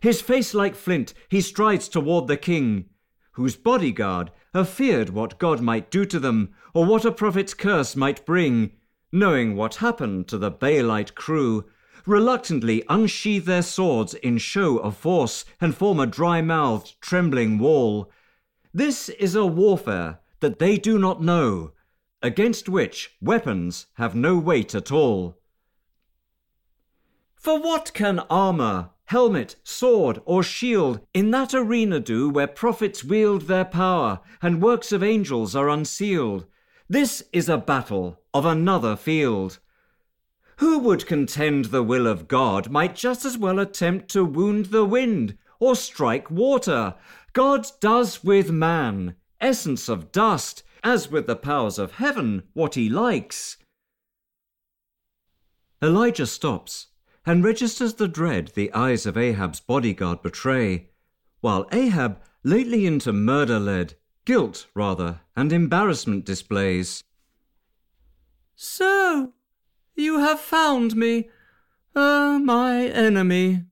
His 0.00 0.20
face 0.22 0.54
like 0.54 0.74
flint, 0.74 1.12
he 1.28 1.40
strides 1.40 1.88
toward 1.88 2.26
the 2.26 2.36
king, 2.36 2.86
whose 3.32 3.56
bodyguard 3.56 4.30
have 4.54 4.68
feared 4.68 5.10
what 5.10 5.38
God 5.38 5.60
might 5.60 5.90
do 5.90 6.04
to 6.06 6.18
them, 6.18 6.54
or 6.74 6.86
what 6.86 7.04
a 7.04 7.12
prophet's 7.12 7.54
curse 7.54 7.94
might 7.94 8.24
bring, 8.24 8.72
knowing 9.12 9.56
what 9.56 9.76
happened 9.76 10.26
to 10.28 10.38
the 10.38 10.50
Baalite 10.50 11.14
crew, 11.14 11.66
reluctantly 12.06 12.82
unsheathe 12.88 13.44
their 13.44 13.62
swords 13.62 14.14
in 14.14 14.38
show 14.38 14.78
of 14.78 14.96
force, 14.96 15.44
and 15.60 15.74
form 15.74 16.00
a 16.00 16.06
dry-mouthed, 16.06 17.00
trembling 17.00 17.58
wall. 17.58 18.10
This 18.72 19.08
is 19.10 19.34
a 19.34 19.44
warfare 19.44 20.20
that 20.40 20.58
they 20.58 20.78
do 20.78 20.98
not 20.98 21.22
know, 21.22 21.72
against 22.22 22.68
which 22.68 23.16
weapons 23.20 23.86
have 23.94 24.14
no 24.14 24.38
weight 24.38 24.74
at 24.74 24.90
all. 24.90 25.38
For 27.34 27.60
what 27.60 27.92
can 27.94 28.20
armour, 28.30 28.90
helmet, 29.10 29.56
sword, 29.64 30.20
or 30.24 30.40
shield 30.40 31.00
in 31.12 31.32
that 31.32 31.52
arena 31.52 31.98
do 31.98 32.30
where 32.30 32.46
prophets 32.46 33.02
wield 33.02 33.42
their 33.42 33.64
power 33.64 34.20
and 34.40 34.62
works 34.62 34.92
of 34.92 35.02
angels 35.02 35.56
are 35.56 35.68
unsealed. 35.68 36.46
This 36.88 37.20
is 37.32 37.48
a 37.48 37.58
battle 37.58 38.20
of 38.32 38.46
another 38.46 38.94
field. 38.94 39.58
Who 40.58 40.78
would 40.78 41.06
contend 41.06 41.66
the 41.66 41.82
will 41.82 42.06
of 42.06 42.28
God 42.28 42.70
might 42.70 42.94
just 42.94 43.24
as 43.24 43.36
well 43.36 43.58
attempt 43.58 44.08
to 44.10 44.24
wound 44.24 44.66
the 44.66 44.84
wind 44.84 45.36
or 45.58 45.74
strike 45.74 46.30
water. 46.30 46.94
God 47.32 47.66
does 47.80 48.22
with 48.22 48.52
man, 48.52 49.16
essence 49.40 49.88
of 49.88 50.12
dust, 50.12 50.62
as 50.84 51.10
with 51.10 51.26
the 51.26 51.34
powers 51.34 51.80
of 51.80 51.94
heaven, 51.94 52.44
what 52.52 52.76
he 52.76 52.88
likes. 52.88 53.56
Elijah 55.82 56.26
stops 56.28 56.86
and 57.26 57.44
registers 57.44 57.94
the 57.94 58.08
dread 58.08 58.48
the 58.54 58.72
eyes 58.72 59.06
of 59.06 59.16
Ahab's 59.16 59.60
bodyguard 59.60 60.22
betray, 60.22 60.88
while 61.40 61.68
Ahab, 61.72 62.20
lately 62.42 62.86
into 62.86 63.12
murder 63.12 63.58
led, 63.58 63.94
guilt 64.24 64.66
rather, 64.74 65.20
and 65.36 65.52
embarrassment 65.52 66.24
displays. 66.24 67.02
So, 68.54 69.32
you 69.94 70.18
have 70.18 70.40
found 70.40 70.96
me, 70.96 71.30
uh, 71.94 72.38
my 72.42 72.86
enemy. 72.86 73.64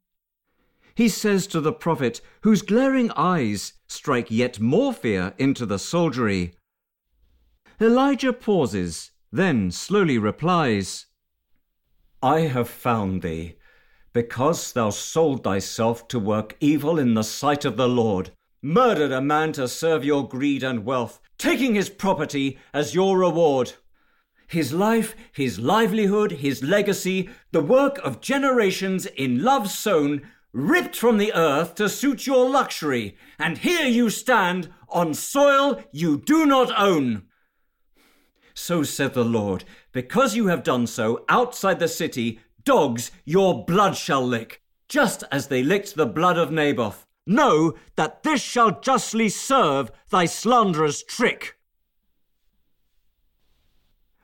He 0.94 1.08
says 1.08 1.46
to 1.48 1.60
the 1.60 1.72
prophet, 1.72 2.20
whose 2.40 2.62
glaring 2.62 3.10
eyes 3.12 3.74
strike 3.86 4.30
yet 4.30 4.58
more 4.60 4.92
fear 4.92 5.34
into 5.38 5.64
the 5.64 5.78
soldiery. 5.78 6.54
Elijah 7.80 8.32
pauses, 8.32 9.12
then 9.30 9.70
slowly 9.70 10.18
replies. 10.18 11.06
I 12.22 12.40
have 12.40 12.68
found 12.68 13.22
thee, 13.22 13.54
because 14.12 14.72
thou 14.72 14.90
sold 14.90 15.44
thyself 15.44 16.08
to 16.08 16.18
work 16.18 16.56
evil 16.58 16.98
in 16.98 17.14
the 17.14 17.22
sight 17.22 17.64
of 17.64 17.76
the 17.76 17.88
Lord, 17.88 18.30
murdered 18.60 19.12
a 19.12 19.20
man 19.20 19.52
to 19.52 19.68
serve 19.68 20.04
your 20.04 20.26
greed 20.26 20.64
and 20.64 20.84
wealth, 20.84 21.20
taking 21.38 21.76
his 21.76 21.88
property 21.88 22.58
as 22.74 22.94
your 22.94 23.18
reward. 23.18 23.74
His 24.48 24.72
life, 24.72 25.14
his 25.30 25.60
livelihood, 25.60 26.32
his 26.32 26.60
legacy, 26.62 27.28
the 27.52 27.62
work 27.62 27.98
of 27.98 28.20
generations 28.20 29.06
in 29.06 29.44
love 29.44 29.70
sown, 29.70 30.22
ripped 30.52 30.96
from 30.96 31.18
the 31.18 31.32
earth 31.34 31.76
to 31.76 31.88
suit 31.88 32.26
your 32.26 32.50
luxury, 32.50 33.16
and 33.38 33.58
here 33.58 33.86
you 33.86 34.10
stand 34.10 34.72
on 34.88 35.14
soil 35.14 35.84
you 35.92 36.16
do 36.16 36.46
not 36.46 36.76
own. 36.76 37.22
So 38.54 38.82
said 38.82 39.14
the 39.14 39.24
Lord, 39.24 39.62
because 39.98 40.36
you 40.36 40.46
have 40.46 40.62
done 40.62 40.86
so 40.86 41.24
outside 41.28 41.80
the 41.80 41.88
city, 41.88 42.38
dogs 42.62 43.10
your 43.24 43.64
blood 43.64 43.96
shall 43.96 44.24
lick, 44.24 44.62
just 44.88 45.24
as 45.32 45.48
they 45.48 45.60
licked 45.60 45.96
the 45.96 46.06
blood 46.06 46.38
of 46.38 46.52
Naboth. 46.52 47.04
Know 47.26 47.74
that 47.96 48.22
this 48.22 48.40
shall 48.40 48.80
justly 48.80 49.28
serve 49.28 49.90
thy 50.10 50.24
slanderous 50.26 51.02
trick. 51.02 51.56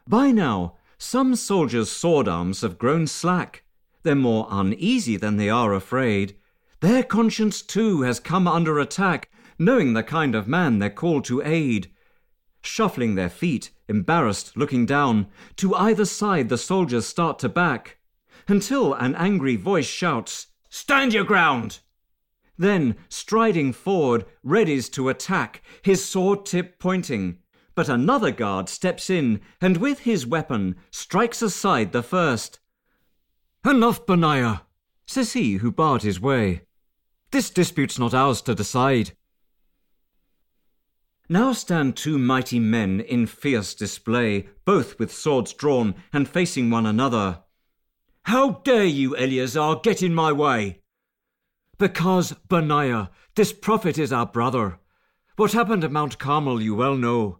By 0.06 0.30
now, 0.30 0.76
some 0.96 1.34
soldiers' 1.34 1.90
sword 1.90 2.28
arms 2.28 2.60
have 2.60 2.78
grown 2.78 3.08
slack. 3.08 3.64
They're 4.04 4.14
more 4.14 4.46
uneasy 4.52 5.16
than 5.16 5.38
they 5.38 5.50
are 5.50 5.74
afraid. 5.74 6.36
Their 6.78 7.02
conscience, 7.02 7.62
too, 7.62 8.02
has 8.02 8.20
come 8.20 8.46
under 8.46 8.78
attack, 8.78 9.28
knowing 9.58 9.94
the 9.94 10.04
kind 10.04 10.36
of 10.36 10.46
man 10.46 10.78
they're 10.78 10.88
called 10.88 11.24
to 11.24 11.42
aid. 11.44 11.90
Shuffling 12.62 13.16
their 13.16 13.28
feet, 13.28 13.72
embarrassed, 13.88 14.56
looking 14.56 14.86
down, 14.86 15.26
to 15.56 15.74
either 15.74 16.04
side 16.04 16.48
the 16.48 16.58
soldiers 16.58 17.06
start 17.06 17.38
to 17.38 17.48
back, 17.48 17.98
until 18.48 18.94
an 18.94 19.14
angry 19.14 19.56
voice 19.56 19.86
shouts, 19.86 20.48
Stand 20.68 21.12
your 21.12 21.24
ground! 21.24 21.80
Then, 22.56 22.96
striding 23.08 23.72
forward, 23.72 24.26
readies 24.44 24.90
to 24.92 25.08
attack, 25.08 25.62
his 25.82 26.04
sword 26.04 26.46
tip 26.46 26.78
pointing. 26.78 27.38
But 27.74 27.88
another 27.88 28.30
guard 28.30 28.68
steps 28.68 29.10
in, 29.10 29.40
and 29.60 29.78
with 29.78 30.00
his 30.00 30.26
weapon 30.26 30.76
strikes 30.90 31.42
aside 31.42 31.92
the 31.92 32.02
first. 32.02 32.60
Enough, 33.64 34.06
Benaiah, 34.06 34.62
says 35.06 35.32
he 35.32 35.54
who 35.54 35.72
barred 35.72 36.02
his 36.02 36.20
way. 36.20 36.62
This 37.30 37.50
dispute's 37.50 37.98
not 37.98 38.14
ours 38.14 38.40
to 38.42 38.54
decide. 38.54 39.16
Now 41.28 41.52
stand 41.52 41.96
two 41.96 42.18
mighty 42.18 42.58
men 42.58 43.00
in 43.00 43.26
fierce 43.26 43.74
display, 43.74 44.48
both 44.64 44.98
with 44.98 45.12
swords 45.12 45.54
drawn 45.54 45.94
and 46.12 46.28
facing 46.28 46.68
one 46.68 46.84
another. 46.84 47.40
How 48.24 48.62
dare 48.64 48.84
you, 48.84 49.16
Eleazar, 49.16 49.76
get 49.82 50.02
in 50.02 50.14
my 50.14 50.32
way? 50.32 50.80
Because, 51.78 52.32
Benaiah, 52.48 53.10
this 53.36 53.52
prophet 53.52 53.98
is 53.98 54.12
our 54.12 54.26
brother. 54.26 54.78
What 55.36 55.52
happened 55.52 55.82
at 55.82 55.92
Mount 55.92 56.18
Carmel 56.18 56.60
you 56.60 56.74
well 56.74 56.96
know. 56.96 57.38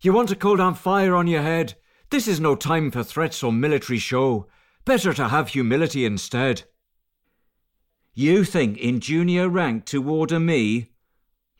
You 0.00 0.12
want 0.12 0.28
to 0.28 0.36
call 0.36 0.56
down 0.56 0.74
fire 0.74 1.14
on 1.14 1.26
your 1.26 1.42
head? 1.42 1.74
This 2.10 2.28
is 2.28 2.40
no 2.40 2.54
time 2.54 2.90
for 2.90 3.02
threats 3.02 3.42
or 3.42 3.52
military 3.52 3.98
show. 3.98 4.46
Better 4.84 5.12
to 5.14 5.28
have 5.28 5.48
humility 5.48 6.04
instead. 6.04 6.64
You 8.14 8.44
think 8.44 8.78
in 8.78 9.00
junior 9.00 9.48
rank 9.48 9.86
to 9.86 10.08
order 10.08 10.38
me? 10.38 10.90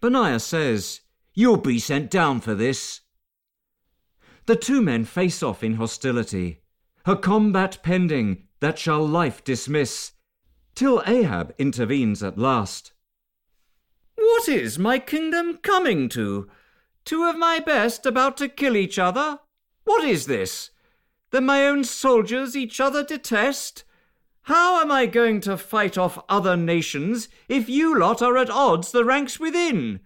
Benaiah 0.00 0.41
says, 0.41 1.01
You'll 1.35 1.57
be 1.57 1.79
sent 1.79 2.11
down 2.11 2.41
for 2.41 2.55
this. 2.55 3.01
The 4.47 4.57
two 4.57 4.83
men 4.83 5.05
face 5.05 5.43
off 5.43 5.62
in 5.62 5.75
hostility, 5.75 6.61
a 7.07 7.17
combat 7.17 7.79
pending 7.83 8.49
that 8.61 8.79
shall 8.79 9.07
life 9.07 9.43
dismiss, 9.43 10.12
till 10.75 11.03
Ahab 11.07 11.55
intervenes 11.59 12.23
at 12.23 12.39
last. 12.39 12.93
What 14.17 14.49
is 14.49 14.79
my 14.79 14.99
kingdom 14.99 15.59
coming 15.62 16.09
to? 16.11 16.51
Two 17.05 17.25
of 17.25 17.37
my 17.37 17.61
best 17.61 18.05
about 18.05 18.37
to 18.37 18.49
kill 18.49 18.77
each 18.77 18.99
other? 18.99 19.41
What 19.85 20.05
is 20.05 20.27
this? 20.27 20.71
That 21.31 21.43
my 21.43 21.67
own 21.67 21.85
soldiers 21.85 22.55
each 22.55 22.79
other 22.79 23.03
detest? 23.03 23.85
How 24.43 24.81
am 24.81 24.93
I 24.93 25.07
going 25.07 25.41
to 25.43 25.57
fight 25.57 25.97
off 25.97 26.23
other 26.29 26.57
nations 26.57 27.29
if 27.49 27.69
you 27.69 27.99
lot 27.99 28.21
are 28.21 28.37
at 28.37 28.50
odds 28.50 28.93
the 28.93 29.04
ranks 29.04 29.41
within? 29.41 30.00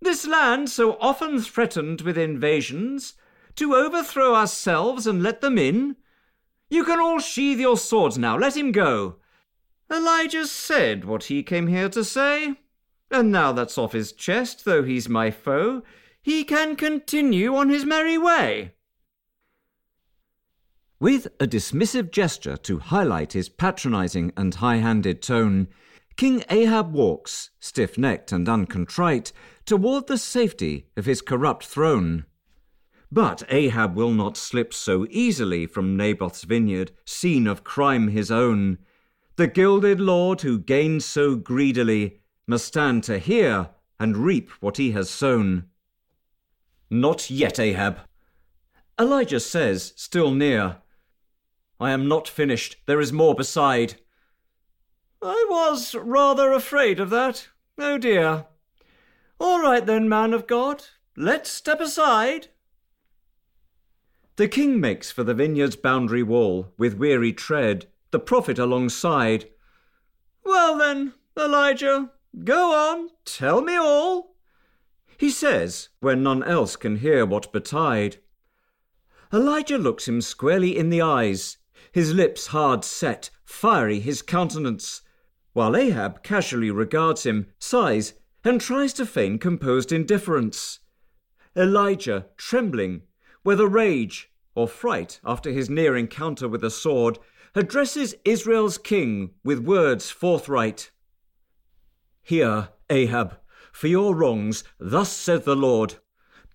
This 0.00 0.26
land 0.26 0.70
so 0.70 0.96
often 1.00 1.40
threatened 1.40 2.02
with 2.02 2.16
invasions, 2.16 3.14
to 3.56 3.74
overthrow 3.74 4.34
ourselves 4.34 5.06
and 5.06 5.22
let 5.22 5.40
them 5.40 5.58
in? 5.58 5.96
You 6.70 6.84
can 6.84 7.00
all 7.00 7.18
sheathe 7.18 7.58
your 7.58 7.76
swords 7.76 8.16
now, 8.16 8.38
let 8.38 8.56
him 8.56 8.70
go. 8.72 9.16
Elijah 9.90 10.46
said 10.46 11.04
what 11.04 11.24
he 11.24 11.42
came 11.42 11.66
here 11.66 11.88
to 11.88 12.04
say, 12.04 12.56
and 13.10 13.32
now 13.32 13.52
that's 13.52 13.78
off 13.78 13.92
his 13.92 14.12
chest, 14.12 14.64
though 14.64 14.82
he's 14.82 15.08
my 15.08 15.30
foe, 15.30 15.82
he 16.22 16.44
can 16.44 16.76
continue 16.76 17.56
on 17.56 17.70
his 17.70 17.84
merry 17.84 18.18
way. 18.18 18.74
With 21.00 21.28
a 21.40 21.46
dismissive 21.46 22.10
gesture 22.10 22.56
to 22.58 22.78
highlight 22.78 23.32
his 23.32 23.48
patronizing 23.48 24.32
and 24.36 24.54
high 24.56 24.76
handed 24.76 25.22
tone, 25.22 25.68
King 26.16 26.44
Ahab 26.50 26.92
walks, 26.92 27.50
stiff 27.60 27.96
necked 27.96 28.32
and 28.32 28.48
uncontrite, 28.48 29.32
toward 29.68 30.06
the 30.06 30.16
safety 30.16 30.86
of 30.96 31.04
his 31.04 31.20
corrupt 31.20 31.64
throne. 31.64 32.24
But 33.12 33.42
Ahab 33.50 33.94
will 33.94 34.12
not 34.12 34.36
slip 34.36 34.72
so 34.72 35.06
easily 35.10 35.66
from 35.66 35.96
Naboth's 35.96 36.44
vineyard, 36.44 36.92
scene 37.04 37.46
of 37.46 37.64
crime 37.64 38.08
his 38.08 38.30
own. 38.30 38.78
The 39.36 39.46
gilded 39.46 40.00
lord 40.00 40.40
who 40.40 40.58
gains 40.58 41.04
so 41.04 41.36
greedily 41.36 42.20
must 42.46 42.64
stand 42.64 43.04
to 43.04 43.18
hear 43.18 43.68
and 44.00 44.16
reap 44.16 44.48
what 44.60 44.78
he 44.78 44.92
has 44.92 45.10
sown. 45.10 45.66
Not 46.90 47.28
yet, 47.28 47.60
Ahab. 47.60 48.00
Elijah 48.98 49.40
says, 49.40 49.92
still 49.96 50.32
near, 50.32 50.78
I 51.78 51.90
am 51.90 52.08
not 52.08 52.26
finished. 52.26 52.76
There 52.86 53.00
is 53.00 53.12
more 53.12 53.34
beside. 53.34 53.96
I 55.22 55.46
was 55.50 55.94
rather 55.94 56.52
afraid 56.52 56.98
of 56.98 57.10
that. 57.10 57.48
Oh 57.78 57.98
dear. 57.98 58.46
All 59.38 59.60
right 59.60 59.84
then, 59.84 60.08
man 60.08 60.34
of 60.34 60.46
God. 60.46 60.84
Let's 61.16 61.50
step 61.50 61.80
aside. 61.80 62.48
The 64.36 64.48
king 64.48 64.80
makes 64.80 65.10
for 65.10 65.24
the 65.24 65.34
vineyard's 65.34 65.76
boundary 65.76 66.22
wall 66.22 66.72
with 66.78 66.98
weary 66.98 67.32
tread, 67.32 67.86
the 68.10 68.20
prophet 68.20 68.58
alongside. 68.58 69.50
Well 70.44 70.78
then, 70.78 71.14
Elijah, 71.36 72.10
go 72.44 72.72
on, 72.72 73.10
tell 73.24 73.60
me 73.60 73.76
all 73.76 74.36
he 75.18 75.30
says, 75.30 75.88
when 75.98 76.22
none 76.22 76.44
else 76.44 76.76
can 76.76 76.96
hear 76.96 77.26
what 77.26 77.52
betide. 77.52 78.18
Elijah 79.32 79.76
looks 79.76 80.06
him 80.06 80.20
squarely 80.20 80.78
in 80.78 80.90
the 80.90 81.02
eyes, 81.02 81.58
his 81.90 82.14
lips 82.14 82.46
hard 82.46 82.84
set, 82.84 83.28
fiery 83.44 83.98
his 83.98 84.22
countenance, 84.22 85.02
while 85.54 85.76
Ahab 85.76 86.22
casually 86.22 86.70
regards 86.70 87.26
him, 87.26 87.48
sighs, 87.58 88.14
and 88.44 88.60
tries 88.60 88.92
to 88.94 89.06
feign 89.06 89.38
composed 89.38 89.92
indifference. 89.92 90.80
Elijah, 91.56 92.26
trembling, 92.36 93.02
whether 93.42 93.66
rage 93.66 94.30
or 94.54 94.68
fright 94.68 95.20
after 95.24 95.50
his 95.50 95.68
near 95.68 95.96
encounter 95.96 96.48
with 96.48 96.60
the 96.60 96.70
sword, 96.70 97.18
addresses 97.54 98.14
Israel's 98.24 98.78
king 98.78 99.30
with 99.42 99.58
words 99.58 100.10
forthright. 100.10 100.90
Hear, 102.22 102.68
Ahab, 102.90 103.38
for 103.72 103.88
your 103.88 104.14
wrongs, 104.14 104.64
thus 104.78 105.10
saith 105.12 105.44
the 105.44 105.56
Lord 105.56 105.96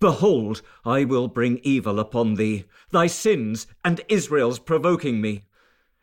Behold, 0.00 0.60
I 0.84 1.04
will 1.04 1.28
bring 1.28 1.60
evil 1.62 1.98
upon 1.98 2.34
thee, 2.34 2.64
thy 2.90 3.06
sins 3.06 3.66
and 3.84 4.00
Israel's 4.08 4.58
provoking 4.58 5.20
me. 5.20 5.44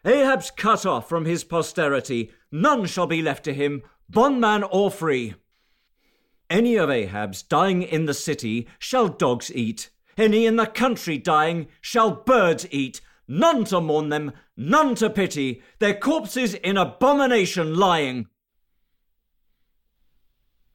Ahab's 0.04 0.50
cut 0.50 0.86
off 0.86 1.08
from 1.08 1.26
his 1.26 1.44
posterity, 1.44 2.32
none 2.52 2.86
shall 2.86 3.06
be 3.06 3.22
left 3.22 3.44
to 3.46 3.54
him, 3.54 3.84
bondman 4.10 4.64
or 4.64 4.90
free. 4.90 5.36
Any 6.52 6.76
of 6.76 6.90
Ahab's 6.90 7.44
dying 7.44 7.82
in 7.82 8.08
the 8.08 8.14
city 8.14 8.68
shall 8.78 9.08
dogs 9.08 9.50
eat, 9.56 9.90
any 10.18 10.46
in 10.46 10.58
the 10.58 10.66
country 10.66 11.18
dying 11.18 11.68
shall 11.80 12.12
birds 12.12 12.68
eat, 12.72 13.00
none 13.26 13.64
to 13.64 13.80
mourn 13.80 14.10
them, 14.10 14.34
none 14.58 14.96
to 14.96 15.10
pity, 15.10 15.64
their 15.80 15.94
corpses 15.94 16.54
in 16.56 16.76
abomination 16.76 17.76
lying. 17.76 18.28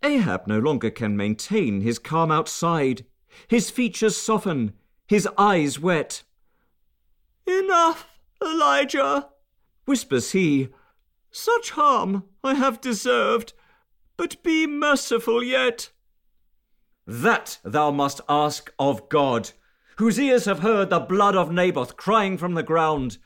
Ahab 0.03 0.47
no 0.47 0.59
longer 0.59 0.89
can 0.89 1.15
maintain 1.15 1.83
his 1.83 1.99
calm 1.99 2.33
outside. 2.33 3.05
His 3.47 3.69
features 3.69 4.17
soften, 4.17 4.73
his 5.07 5.29
eyes 5.37 5.79
wet. 5.79 6.23
Enough, 7.47 8.09
Elijah, 8.43 9.29
whispers 9.85 10.33
he. 10.33 10.71
Such 11.31 11.73
harm 11.73 12.25
I 12.43 12.55
have 12.55 12.81
deserved, 12.81 13.53
but 14.17 14.43
be 14.43 14.67
merciful 14.67 15.43
yet. 15.43 15.91
That 17.07 17.59
thou 17.65 17.91
must 17.91 18.21
ask 18.29 18.73
of 18.79 19.09
God, 19.09 19.53
whose 19.97 20.19
ears 20.19 20.45
have 20.47 20.61
heard 20.61 20.91
the 20.91 21.01
blood 21.01 21.37
of 21.37 21.53
Naboth 21.53 21.97
crying 21.97 22.37
from 22.37 22.55
the 22.55 22.63
ground. 22.63 23.19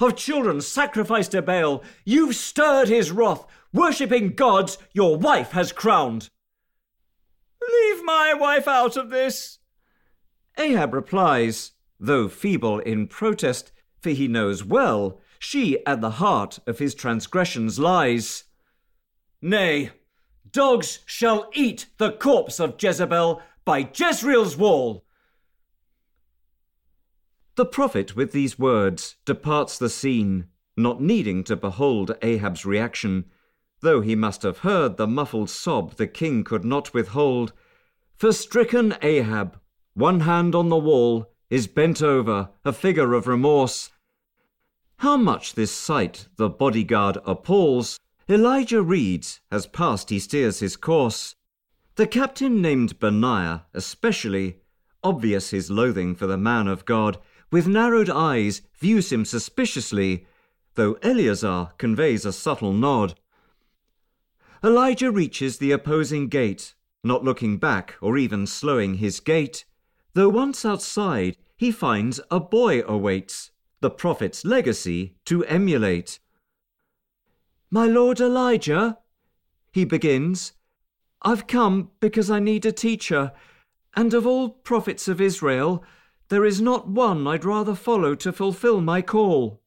Of 0.00 0.16
children 0.16 0.60
sacrificed 0.60 1.32
to 1.32 1.42
Baal, 1.42 1.82
you've 2.04 2.36
stirred 2.36 2.88
his 2.88 3.10
wrath 3.10 3.46
worshipping 3.72 4.34
gods 4.34 4.78
your 4.92 5.16
wife 5.16 5.52
has 5.52 5.72
crowned. 5.72 6.28
Leave 7.60 8.04
my 8.04 8.34
wife 8.34 8.66
out 8.66 8.96
of 8.96 9.10
this. 9.10 9.58
Ahab 10.56 10.94
replies, 10.94 11.72
though 12.00 12.28
feeble 12.28 12.78
in 12.80 13.06
protest, 13.06 13.72
for 14.00 14.10
he 14.10 14.28
knows 14.28 14.64
well 14.64 15.20
she 15.38 15.84
at 15.86 16.00
the 16.00 16.12
heart 16.12 16.58
of 16.66 16.78
his 16.78 16.94
transgressions 16.94 17.78
lies. 17.78 18.44
Nay, 19.40 19.90
dogs 20.52 21.00
shall 21.06 21.50
eat 21.54 21.86
the 21.98 22.12
corpse 22.12 22.60
of 22.60 22.82
Jezebel 22.82 23.42
by 23.64 23.88
Jezreel's 23.94 24.56
wall. 24.56 25.04
The 27.56 27.66
prophet, 27.66 28.14
with 28.14 28.32
these 28.32 28.58
words, 28.58 29.16
departs 29.24 29.78
the 29.78 29.88
scene, 29.90 30.46
not 30.76 31.02
needing 31.02 31.42
to 31.44 31.56
behold 31.56 32.16
Ahab's 32.22 32.64
reaction, 32.64 33.24
though 33.80 34.00
he 34.00 34.14
must 34.14 34.42
have 34.42 34.58
heard 34.58 34.96
the 34.96 35.06
muffled 35.06 35.50
sob 35.50 35.94
the 35.94 36.06
king 36.06 36.44
could 36.44 36.64
not 36.64 36.94
withhold. 36.94 37.52
For 38.16 38.32
stricken 38.32 38.94
Ahab, 39.02 39.58
one 39.94 40.20
hand 40.20 40.54
on 40.54 40.68
the 40.68 40.76
wall, 40.76 41.32
is 41.50 41.66
bent 41.66 42.02
over, 42.02 42.50
a 42.64 42.72
figure 42.72 43.14
of 43.14 43.26
remorse. 43.26 43.90
How 44.98 45.16
much 45.16 45.54
this 45.54 45.72
sight 45.72 46.28
the 46.36 46.48
bodyguard 46.48 47.18
appalls, 47.24 47.98
Elijah 48.30 48.82
reads 48.82 49.40
as 49.50 49.66
past 49.66 50.10
he 50.10 50.18
steers 50.18 50.60
his 50.60 50.76
course. 50.76 51.34
The 51.94 52.06
captain 52.06 52.60
named 52.60 52.98
Benaiah, 52.98 53.64
especially, 53.72 54.58
obvious 55.02 55.50
his 55.50 55.70
loathing 55.70 56.14
for 56.14 56.26
the 56.26 56.36
man 56.36 56.68
of 56.68 56.84
God, 56.84 57.18
with 57.50 57.66
narrowed 57.66 58.10
eyes 58.10 58.60
views 58.78 59.10
him 59.10 59.24
suspiciously, 59.24 60.26
though 60.74 60.98
Eleazar 61.02 61.70
conveys 61.78 62.26
a 62.26 62.32
subtle 62.32 62.74
nod. 62.74 63.14
Elijah 64.62 65.10
reaches 65.10 65.56
the 65.56 65.72
opposing 65.72 66.28
gate, 66.28 66.74
not 67.02 67.24
looking 67.24 67.56
back 67.56 67.94
or 68.02 68.18
even 68.18 68.46
slowing 68.46 68.94
his 68.94 69.20
gait. 69.20 69.64
Though 70.12 70.28
once 70.28 70.66
outside, 70.66 71.38
he 71.56 71.70
finds 71.70 72.20
a 72.30 72.40
boy 72.40 72.82
awaits, 72.82 73.52
the 73.80 73.90
prophet's 73.90 74.44
legacy 74.44 75.16
to 75.24 75.44
emulate. 75.46 76.18
My 77.70 77.86
lord 77.86 78.18
Elijah, 78.18 78.98
he 79.72 79.84
begins, 79.84 80.52
I've 81.20 81.46
come 81.46 81.90
because 82.00 82.30
I 82.30 82.38
need 82.38 82.64
a 82.64 82.72
teacher, 82.72 83.32
and 83.94 84.14
of 84.14 84.26
all 84.26 84.48
prophets 84.48 85.06
of 85.06 85.20
Israel, 85.20 85.84
there 86.28 86.46
is 86.46 86.62
not 86.62 86.88
one 86.88 87.26
I'd 87.26 87.44
rather 87.44 87.74
follow 87.74 88.14
to 88.14 88.32
fulfill 88.32 88.80
my 88.80 89.02
call. 89.02 89.62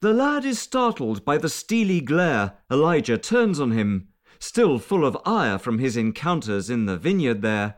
The 0.00 0.12
lad 0.12 0.44
is 0.44 0.58
startled 0.58 1.24
by 1.24 1.38
the 1.38 1.48
steely 1.48 2.00
glare 2.00 2.54
Elijah 2.70 3.18
turns 3.18 3.60
on 3.60 3.70
him, 3.70 4.08
still 4.40 4.78
full 4.78 5.04
of 5.04 5.16
ire 5.24 5.58
from 5.58 5.78
his 5.78 5.96
encounters 5.96 6.68
in 6.68 6.86
the 6.86 6.96
vineyard 6.96 7.40
there. 7.42 7.76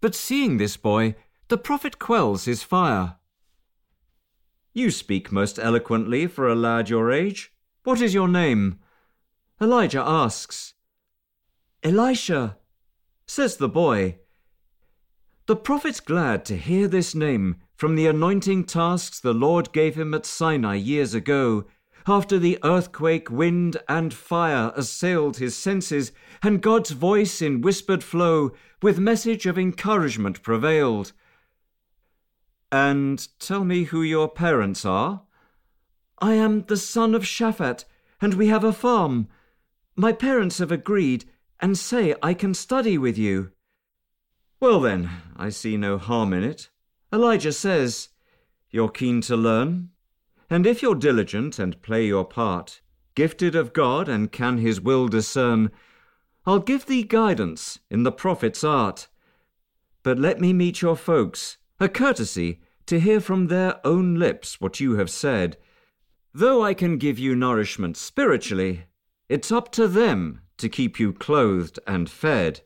But 0.00 0.14
seeing 0.14 0.56
this 0.56 0.76
boy, 0.76 1.16
the 1.48 1.58
prophet 1.58 1.98
quells 1.98 2.44
his 2.44 2.62
fire. 2.62 3.16
You 4.72 4.90
speak 4.90 5.32
most 5.32 5.58
eloquently 5.58 6.28
for 6.28 6.48
a 6.48 6.54
lad 6.54 6.88
your 6.88 7.10
age. 7.10 7.52
What 7.82 8.02
is 8.02 8.12
your 8.12 8.28
name? 8.28 8.78
Elijah 9.60 10.02
asks. 10.04 10.74
Elisha, 11.82 12.58
says 13.26 13.56
the 13.56 13.68
boy. 13.68 14.18
The 15.46 15.56
prophet's 15.56 16.00
glad 16.00 16.44
to 16.44 16.56
hear 16.56 16.86
this 16.86 17.14
name 17.14 17.56
from 17.74 17.96
the 17.96 18.06
anointing 18.06 18.64
tasks 18.64 19.18
the 19.18 19.32
Lord 19.32 19.72
gave 19.72 19.94
him 19.96 20.12
at 20.12 20.26
Sinai 20.26 20.74
years 20.74 21.14
ago, 21.14 21.64
after 22.06 22.38
the 22.38 22.58
earthquake, 22.62 23.30
wind, 23.30 23.78
and 23.88 24.12
fire 24.12 24.72
assailed 24.76 25.38
his 25.38 25.56
senses, 25.56 26.12
and 26.42 26.60
God's 26.60 26.90
voice 26.90 27.40
in 27.40 27.62
whispered 27.62 28.04
flow 28.04 28.52
with 28.82 28.98
message 28.98 29.46
of 29.46 29.58
encouragement 29.58 30.42
prevailed. 30.42 31.12
And 32.70 33.26
tell 33.38 33.64
me 33.64 33.84
who 33.84 34.02
your 34.02 34.28
parents 34.28 34.84
are? 34.84 35.22
I 36.20 36.34
am 36.34 36.64
the 36.64 36.76
son 36.76 37.14
of 37.14 37.22
Shaphat, 37.22 37.84
and 38.20 38.34
we 38.34 38.48
have 38.48 38.64
a 38.64 38.72
farm. 38.72 39.28
My 39.96 40.12
parents 40.12 40.58
have 40.58 40.70
agreed 40.70 41.24
and 41.60 41.78
say 41.78 42.14
I 42.22 42.34
can 42.34 42.52
study 42.54 42.98
with 42.98 43.16
you. 43.16 43.52
Well, 44.60 44.80
then, 44.80 45.10
I 45.36 45.48
see 45.48 45.76
no 45.76 45.96
harm 45.96 46.32
in 46.32 46.44
it. 46.44 46.68
Elijah 47.12 47.52
says, 47.52 48.10
You're 48.70 48.90
keen 48.90 49.22
to 49.22 49.36
learn, 49.36 49.90
and 50.50 50.66
if 50.66 50.82
you're 50.82 50.94
diligent 50.94 51.58
and 51.58 51.80
play 51.80 52.06
your 52.06 52.24
part, 52.24 52.82
gifted 53.14 53.54
of 53.54 53.72
God 53.72 54.08
and 54.08 54.30
can 54.30 54.58
his 54.58 54.80
will 54.80 55.08
discern, 55.08 55.70
I'll 56.44 56.58
give 56.58 56.86
thee 56.86 57.02
guidance 57.02 57.78
in 57.90 58.02
the 58.02 58.12
prophet's 58.12 58.62
art. 58.62 59.08
But 60.02 60.18
let 60.18 60.40
me 60.40 60.52
meet 60.52 60.82
your 60.82 60.96
folks, 60.96 61.56
a 61.78 61.88
courtesy 61.88 62.60
to 62.86 63.00
hear 63.00 63.20
from 63.20 63.46
their 63.46 63.84
own 63.86 64.16
lips 64.16 64.60
what 64.60 64.80
you 64.80 64.96
have 64.96 65.10
said. 65.10 65.56
Though 66.32 66.62
I 66.62 66.74
can 66.74 66.96
give 66.96 67.18
you 67.18 67.34
nourishment 67.34 67.96
spiritually, 67.96 68.84
it's 69.28 69.50
up 69.50 69.72
to 69.72 69.88
them 69.88 70.42
to 70.58 70.68
keep 70.68 71.00
you 71.00 71.12
clothed 71.12 71.80
and 71.88 72.08
fed. 72.08 72.60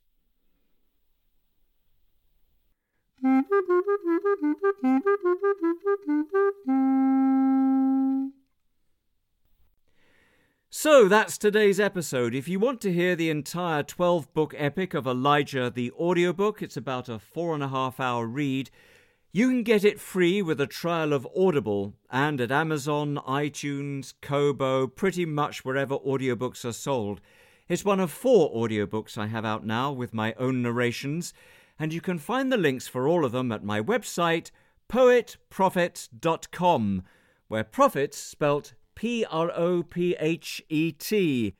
So 10.68 11.08
that's 11.08 11.38
today's 11.38 11.80
episode. 11.80 12.34
If 12.34 12.46
you 12.48 12.58
want 12.58 12.82
to 12.82 12.92
hear 12.92 13.16
the 13.16 13.30
entire 13.30 13.82
12 13.82 14.34
book 14.34 14.54
epic 14.58 14.92
of 14.92 15.06
Elijah, 15.06 15.70
the 15.74 15.90
audiobook, 15.92 16.60
it's 16.60 16.76
about 16.76 17.08
a 17.08 17.18
four 17.18 17.54
and 17.54 17.62
a 17.62 17.68
half 17.68 17.98
hour 17.98 18.26
read. 18.26 18.70
You 19.36 19.48
can 19.48 19.64
get 19.64 19.84
it 19.84 19.98
free 19.98 20.42
with 20.42 20.60
a 20.60 20.66
trial 20.68 21.12
of 21.12 21.26
Audible 21.36 21.94
and 22.08 22.40
at 22.40 22.52
Amazon, 22.52 23.18
iTunes, 23.26 24.14
Kobo, 24.22 24.86
pretty 24.86 25.26
much 25.26 25.64
wherever 25.64 25.98
audiobooks 25.98 26.64
are 26.64 26.72
sold. 26.72 27.20
It's 27.68 27.84
one 27.84 27.98
of 27.98 28.12
four 28.12 28.54
audiobooks 28.54 29.18
I 29.18 29.26
have 29.26 29.44
out 29.44 29.66
now 29.66 29.90
with 29.90 30.14
my 30.14 30.34
own 30.34 30.62
narrations 30.62 31.34
and 31.80 31.92
you 31.92 32.00
can 32.00 32.18
find 32.18 32.52
the 32.52 32.56
links 32.56 32.86
for 32.86 33.08
all 33.08 33.24
of 33.24 33.32
them 33.32 33.50
at 33.50 33.64
my 33.64 33.80
website, 33.80 34.52
poetprophet.com, 34.88 37.02
where 37.48 37.64
prophet 37.64 38.14
spelt 38.14 38.74
P 38.94 39.24
R 39.28 39.50
O 39.52 39.82
P 39.82 40.14
H 40.20 40.62
E 40.68 40.92
T. 40.92 41.54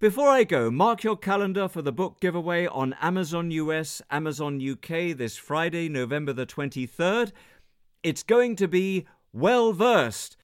Before 0.00 0.28
I 0.28 0.44
go, 0.44 0.70
mark 0.70 1.02
your 1.02 1.16
calendar 1.16 1.66
for 1.66 1.82
the 1.82 1.90
book 1.90 2.20
giveaway 2.20 2.68
on 2.68 2.94
Amazon 3.00 3.50
US, 3.50 4.00
Amazon 4.12 4.60
UK 4.64 5.16
this 5.16 5.36
Friday, 5.36 5.88
November 5.88 6.32
the 6.32 6.46
23rd. 6.46 7.32
It's 8.04 8.22
going 8.22 8.54
to 8.56 8.68
be 8.68 9.08
well 9.32 9.72
versed. 9.72 10.36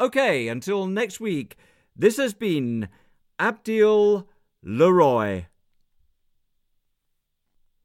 Okay, 0.00 0.48
until 0.48 0.86
next 0.86 1.20
week, 1.20 1.58
this 1.94 2.16
has 2.16 2.32
been 2.32 2.88
Abdiel 3.38 4.28
Leroy. 4.62 5.44